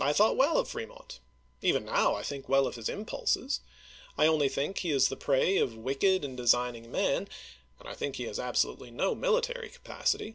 I 0.00 0.12
thought 0.12 0.36
well 0.36 0.58
of 0.58 0.66
Fremont. 0.68 1.20
Even 1.60 1.84
now 1.84 2.16
I 2.16 2.24
think 2.24 2.48
well 2.48 2.66
of 2.66 2.74
his 2.74 2.88
impulses, 2.88 3.60
I 4.18 4.26
only 4.26 4.48
think 4.48 4.78
he 4.78 4.90
is 4.90 5.06
the 5.06 5.16
prey 5.16 5.56
of 5.58 5.76
wicked 5.76 6.24
and 6.24 6.36
designing 6.36 6.90
men, 6.90 7.28
and 7.78 7.88
I 7.88 7.94
think 7.94 8.16
he 8.16 8.24
has 8.24 8.40
absolutely 8.40 8.90
no 8.90 9.14
military 9.14 9.68
capacity. 9.70 10.34